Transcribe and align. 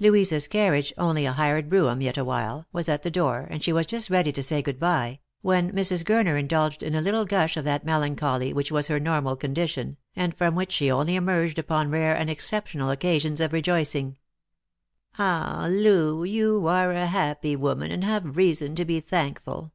Louisa's 0.00 0.48
carriage— 0.48 0.92
only 1.08 1.24
a 1.24 1.34
hired 1.34 1.68
brougham 1.70 2.00
yet 2.00 2.18
awhile— 2.18 2.66
was 2.72 2.88
at 2.88 3.04
the 3.04 3.12
door, 3.12 3.46
and 3.48 3.62
she 3.62 3.72
was 3.72 3.86
just 3.86 4.10
ready 4.10 4.32
to 4.32 4.42
say" 4.42 4.60
Good 4.62 4.80
bye," 4.80 5.20
when 5.40 5.70
Mrs. 5.70 6.02
Gurner 6.02 6.36
indulged 6.36 6.82
in 6.82 6.96
a 6.96 7.00
little 7.00 7.24
gush 7.24 7.56
of 7.56 7.62
that 7.62 7.84
melancholy 7.84 8.52
which 8.52 8.72
was 8.72 8.88
her 8.88 8.98
normal 8.98 9.36
condition, 9.36 9.98
and 10.16 10.36
from 10.36 10.56
which 10.56 10.72
she 10.72 10.90
only 10.90 11.14
emerged 11.14 11.60
upon 11.60 11.92
rare 11.92 12.16
and 12.16 12.28
exceptional 12.28 12.90
occasions 12.90 13.40
of 13.40 13.52
rejoicing. 13.52 14.18
Lost 15.16 15.16
for 15.16 15.22
Love. 15.22 15.70
371" 15.70 15.70
Ah, 15.70 15.70
Loo, 16.10 16.24
you 16.24 16.66
are 16.66 16.90
a 16.90 17.06
happy 17.06 17.54
woman, 17.54 17.92
and 17.92 18.02
have 18.02 18.36
reason 18.36 18.74
to 18.74 18.84
be 18.84 18.98
thankful! 18.98 19.72